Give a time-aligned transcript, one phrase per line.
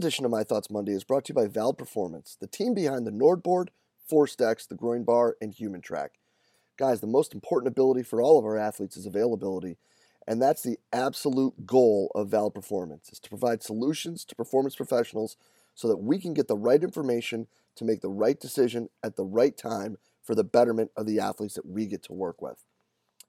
[0.00, 3.06] Edition of My Thoughts Monday is brought to you by VALD Performance, the team behind
[3.06, 3.68] the NordBord,
[4.08, 6.08] Force Decks, the GroinBar, and HumanTrak.
[6.78, 9.76] Guys, the most important ability for all of our athletes is availability,
[10.26, 15.36] and that's the absolute goal of VALD Performance, is to provide solutions to performance professionals
[15.74, 19.24] so that we can get the right information to make the right decision at the
[19.26, 22.64] right time for the betterment of the athletes that we get to work with.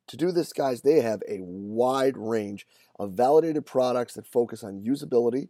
[0.07, 2.65] To do this, guys, they have a wide range
[2.97, 5.49] of validated products that focus on usability.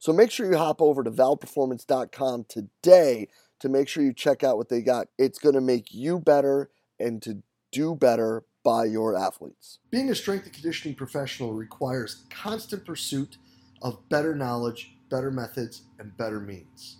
[0.00, 3.28] So make sure you hop over to valdperformance.com today
[3.60, 5.08] to make sure you check out what they got.
[5.18, 9.78] It's going to make you better and to do better by your athletes.
[9.90, 13.36] Being a strength and conditioning professional requires constant pursuit
[13.82, 16.96] of better knowledge, better methods, and better means.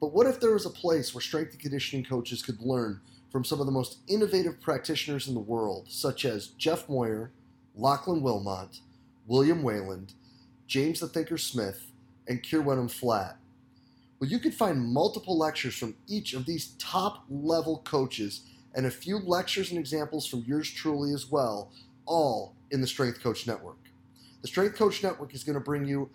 [0.00, 3.00] But what if there was a place where strength and conditioning coaches could learn
[3.32, 7.32] from some of the most innovative practitioners in the world, such as Jeff Moyer,
[7.74, 8.78] Lachlan Wilmot,
[9.26, 10.14] William Wayland,
[10.68, 11.88] James the Thinker Smith,
[12.28, 13.38] and Keir Wenham Flatt?
[14.20, 18.42] Well, you could find multiple lectures from each of these top level coaches
[18.74, 21.72] and a few lectures and examples from yours truly as well,
[22.04, 23.78] all in the Strength Coach Network.
[24.42, 26.10] The Strength Coach Network is going to bring you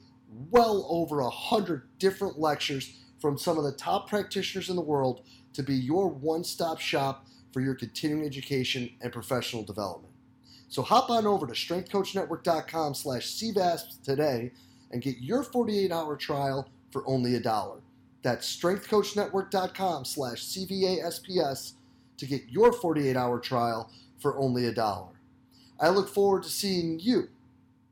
[0.50, 5.22] well over a hundred different lectures from some of the top practitioners in the world
[5.54, 10.14] to be your one-stop shop for your continuing education and professional development.
[10.68, 14.52] So hop on over to strengthcoachnetwork.com slash CVASPS today
[14.94, 17.82] and get your 48-hour trial for only a dollar.
[18.22, 21.74] That's strengthcoachnetwork.com slash CVASPS
[22.18, 25.20] to get your 48-hour trial for only a dollar.
[25.80, 27.28] I look forward to seeing you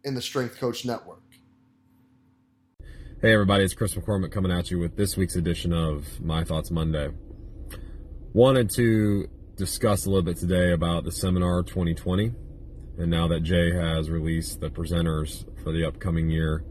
[0.06, 1.18] in the Strength Coach Network.
[3.22, 6.72] Hey everybody, it's Chris McCormick coming at you with this week's edition of My Thoughts
[6.72, 7.10] Monday.
[8.34, 12.32] Wanted to discuss a little bit today about the seminar 2020,
[12.98, 16.64] and now that Jay has released the presenters for the upcoming year,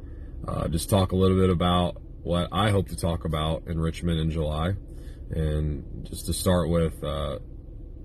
[0.46, 4.20] uh, just talk a little bit about what I hope to talk about in Richmond
[4.20, 4.74] in July.
[5.30, 7.38] And just to start with, uh,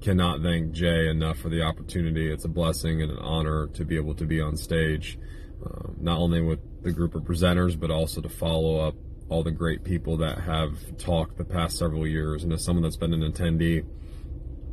[0.02, 2.32] cannot thank Jay enough for the opportunity.
[2.32, 5.18] It's a blessing and an honor to be able to be on stage,
[5.66, 8.96] uh, not only with the group of presenters, but also to follow up
[9.30, 12.44] all the great people that have talked the past several years.
[12.44, 13.84] And as someone that's been an attendee,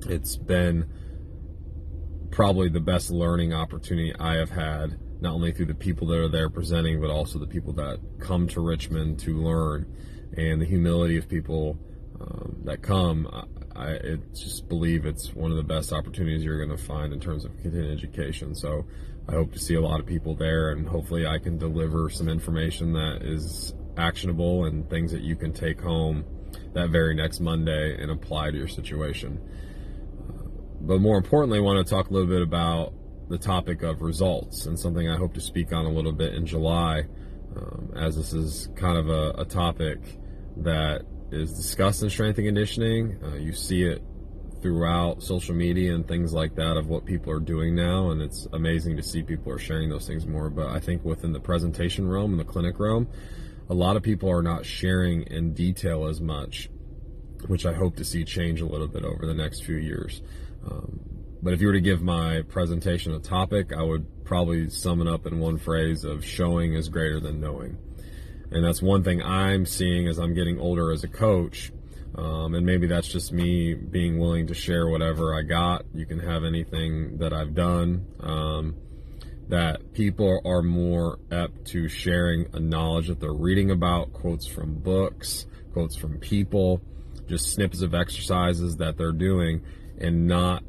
[0.07, 0.91] it's been
[2.31, 6.29] probably the best learning opportunity I have had, not only through the people that are
[6.29, 9.87] there presenting, but also the people that come to Richmond to learn
[10.37, 11.79] and the humility of people
[12.21, 13.29] um, that come.
[13.77, 17.21] I, I just believe it's one of the best opportunities you're going to find in
[17.21, 18.57] terms of continuing education.
[18.57, 18.85] So
[19.29, 22.29] I hope to see a lot of people there, and hopefully I can deliver some
[22.29, 26.25] information that is actionable and things that you can take home
[26.73, 29.41] that very next Monday and apply to your situation.
[30.29, 30.49] Uh,
[30.81, 32.93] but more importantly, I want to talk a little bit about
[33.33, 36.45] the topic of results and something I hope to speak on a little bit in
[36.45, 37.05] July,
[37.57, 40.01] um, as this is kind of a, a topic
[40.59, 43.19] that is discussed in strength and conditioning.
[43.25, 44.03] Uh, you see it
[44.61, 48.47] throughout social media and things like that of what people are doing now, and it's
[48.53, 50.51] amazing to see people are sharing those things more.
[50.51, 53.09] But I think within the presentation realm and the clinic realm,
[53.71, 56.69] a lot of people are not sharing in detail as much,
[57.47, 60.21] which I hope to see change a little bit over the next few years.
[60.71, 61.01] Um,
[61.43, 65.09] but if you were to give my presentation a topic, I would probably sum it
[65.09, 67.79] up in one phrase of showing is greater than knowing.
[68.51, 71.73] And that's one thing I'm seeing as I'm getting older as a coach.
[72.15, 75.85] Um, and maybe that's just me being willing to share whatever I got.
[75.95, 78.07] You can have anything that I've done.
[78.21, 78.77] Um,
[79.49, 84.75] that people are more apt to sharing a knowledge that they're reading about, quotes from
[84.75, 86.81] books, quotes from people,
[87.27, 89.63] just snippets of exercises that they're doing,
[89.99, 90.63] and not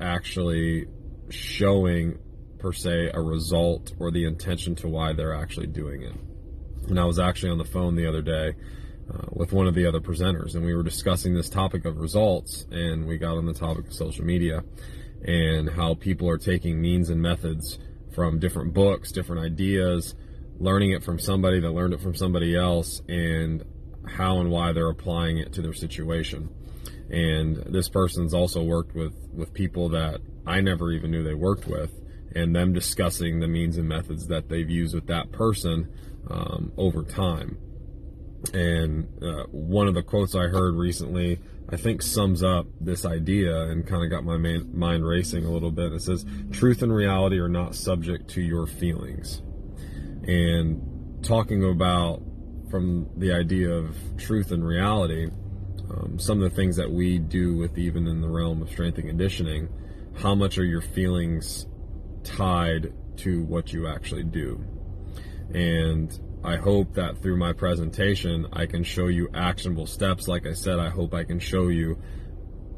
[0.00, 0.86] actually
[1.30, 2.18] showing
[2.58, 6.14] per se a result or the intention to why they're actually doing it.
[6.88, 8.54] And I was actually on the phone the other day
[9.12, 12.66] uh, with one of the other presenters, and we were discussing this topic of results,
[12.70, 14.62] and we got on the topic of social media
[15.24, 17.78] and how people are taking means and methods
[18.14, 20.14] from different books, different ideas,
[20.58, 23.64] learning it from somebody that learned it from somebody else, and
[24.06, 26.48] how and why they're applying it to their situation.
[27.10, 31.66] And this person's also worked with, with people that I never even knew they worked
[31.66, 31.90] with,
[32.34, 35.88] and them discussing the means and methods that they've used with that person
[36.28, 37.58] um, over time.
[38.52, 41.40] And uh, one of the quotes I heard recently,
[41.70, 45.50] I think, sums up this idea and kind of got my man, mind racing a
[45.50, 45.92] little bit.
[45.92, 49.42] It says, Truth and reality are not subject to your feelings.
[50.24, 52.22] And talking about
[52.70, 55.28] from the idea of truth and reality,
[55.90, 58.98] um, some of the things that we do with even in the realm of strength
[58.98, 59.68] and conditioning,
[60.16, 61.66] how much are your feelings
[62.24, 64.64] tied to what you actually do?
[65.54, 70.28] And I hope that through my presentation, I can show you actionable steps.
[70.28, 71.98] Like I said, I hope I can show you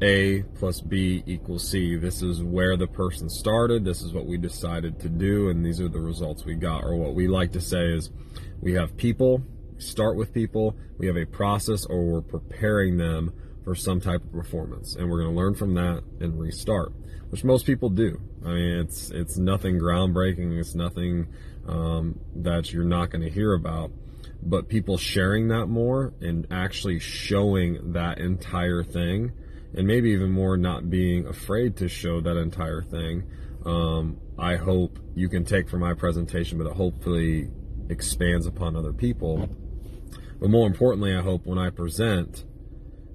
[0.01, 1.95] A plus B equals C.
[1.95, 3.83] This is where the person started.
[3.83, 5.49] This is what we decided to do.
[5.49, 6.83] And these are the results we got.
[6.83, 8.09] Or what we like to say is
[8.61, 9.43] we have people,
[9.81, 13.33] start with people, we have a process, or we're preparing them
[13.63, 14.95] for some type of performance.
[14.95, 16.93] And we're going to learn from that and restart,
[17.29, 18.19] which most people do.
[18.45, 20.59] I mean, it's, it's nothing groundbreaking.
[20.59, 21.27] It's nothing
[21.67, 23.91] um, that you're not going to hear about.
[24.43, 29.33] But people sharing that more and actually showing that entire thing,
[29.75, 33.23] and maybe even more not being afraid to show that entire thing,
[33.65, 37.49] um, I hope you can take from my presentation, but it hopefully
[37.89, 39.47] expands upon other people.
[40.41, 42.45] But more importantly, I hope when I present,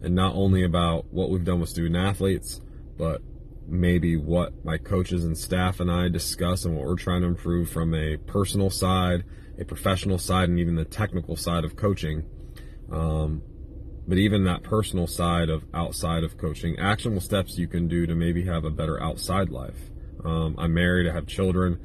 [0.00, 2.60] and not only about what we've done with student athletes,
[2.96, 3.20] but
[3.66, 7.68] maybe what my coaches and staff and I discuss and what we're trying to improve
[7.68, 9.24] from a personal side,
[9.58, 12.24] a professional side, and even the technical side of coaching.
[12.92, 13.42] Um,
[14.06, 18.14] but even that personal side of outside of coaching, actionable steps you can do to
[18.14, 19.90] maybe have a better outside life.
[20.24, 21.80] Um, I'm married, I have children.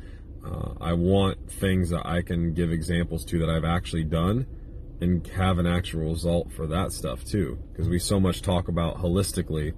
[0.46, 4.46] Uh, I want things that I can give examples to that I've actually done
[5.02, 7.58] and have an actual result for that stuff too.
[7.72, 9.74] Because we so much talk about holistically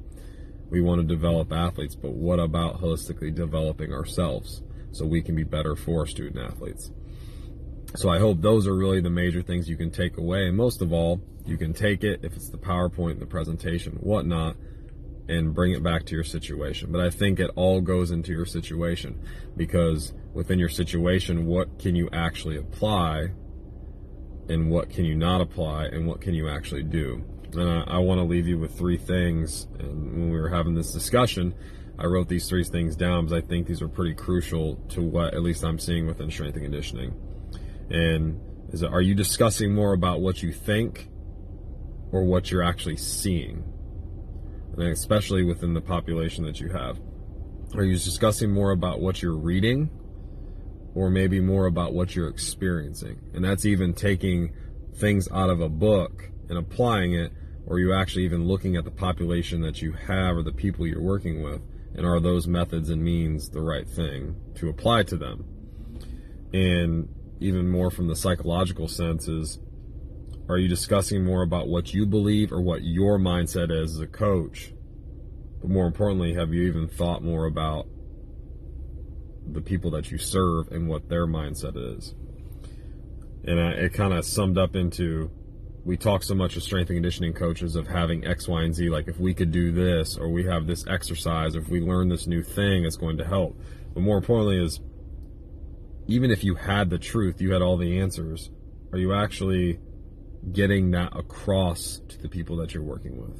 [0.74, 5.44] we want to develop athletes, but what about holistically developing ourselves so we can be
[5.44, 6.90] better for student athletes?
[7.96, 10.48] So I hope those are really the major things you can take away.
[10.48, 14.56] And most of all, you can take it if it's the PowerPoint, the presentation, whatnot,
[15.30, 16.92] and bring it back to your situation.
[16.92, 19.22] But I think it all goes into your situation
[19.56, 23.28] because within your situation, what can you actually apply
[24.50, 27.24] and what can you not apply and what can you actually do?
[27.54, 29.68] And I, I want to leave you with three things.
[29.80, 31.54] And when we were having this discussion,
[31.98, 35.34] I wrote these three things down because I think these are pretty crucial to what
[35.34, 37.14] at least I'm seeing within strength and conditioning.
[37.90, 38.40] And
[38.72, 41.10] is it, are you discussing more about what you think
[42.12, 43.64] or what you're actually seeing?
[44.76, 47.00] And especially within the population that you have.
[47.76, 49.90] Are you discussing more about what you're reading
[50.94, 53.20] or maybe more about what you're experiencing?
[53.34, 54.54] And that's even taking
[54.96, 57.32] things out of a book and applying it
[57.66, 61.02] or you actually even looking at the population that you have or the people you're
[61.02, 61.62] working with?
[61.96, 65.46] And are those methods and means the right thing to apply to them?
[66.52, 67.10] And
[67.40, 69.60] even more from the psychological sense is
[70.50, 74.08] are you discussing more about what you believe or what your mindset is as a
[74.08, 74.74] coach?
[75.62, 77.88] But more importantly, have you even thought more about
[79.52, 82.14] the people that you serve and what their mindset is?
[83.46, 85.30] And it kind of summed up into
[85.86, 88.90] we talk so much with strength and conditioning coaches of having X, Y, and Z.
[88.90, 92.08] Like if we could do this, or we have this exercise, or if we learn
[92.10, 93.60] this new thing, it's going to help.
[93.94, 94.80] But more importantly, is
[96.08, 98.50] even if you had the truth, you had all the answers.
[98.92, 99.80] Are you actually
[100.52, 103.40] getting that across to the people that you're working with?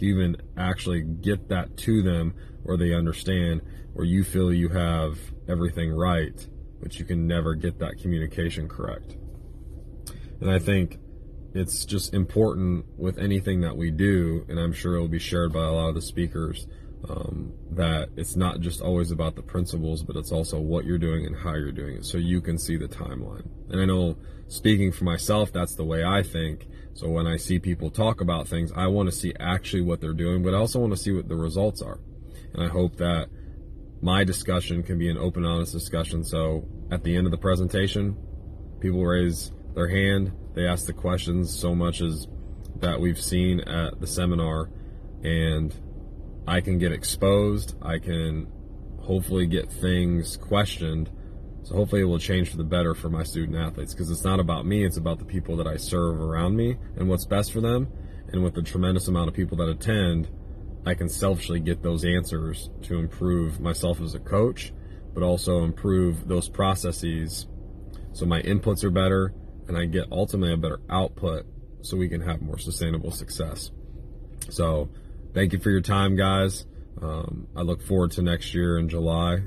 [0.00, 3.62] Even actually get that to them, where they understand,
[3.94, 6.46] or you feel you have everything right,
[6.80, 9.16] but you can never get that communication correct?
[10.40, 10.98] And I think
[11.54, 15.52] it's just important with anything that we do, and I'm sure it will be shared
[15.52, 16.66] by a lot of the speakers,
[17.08, 21.26] um, that it's not just always about the principles, but it's also what you're doing
[21.26, 23.48] and how you're doing it so you can see the timeline.
[23.70, 24.16] And I know
[24.48, 26.66] speaking for myself, that's the way I think.
[26.94, 30.12] So when I see people talk about things, I want to see actually what they're
[30.12, 32.00] doing, but I also want to see what the results are.
[32.54, 33.28] And I hope that
[34.00, 36.24] my discussion can be an open, honest discussion.
[36.24, 38.16] So at the end of the presentation,
[38.80, 42.26] people raise their hand, they ask the questions so much as
[42.80, 44.70] that we've seen at the seminar,
[45.22, 45.74] and
[46.48, 47.76] I can get exposed.
[47.82, 48.50] I can
[49.00, 51.10] hopefully get things questioned.
[51.62, 54.40] So hopefully it will change for the better for my student athletes because it's not
[54.40, 57.60] about me, it's about the people that I serve around me and what's best for
[57.60, 57.88] them.
[58.32, 60.28] And with the tremendous amount of people that attend,
[60.86, 64.72] I can selfishly get those answers to improve myself as a coach,
[65.12, 67.46] but also improve those processes
[68.12, 69.34] so my inputs are better
[69.66, 71.44] and I get ultimately a better output
[71.82, 73.70] so we can have more sustainable success.
[74.48, 74.88] So,
[75.34, 76.66] thank you for your time, guys.
[77.00, 79.42] Um, I look forward to next year in July.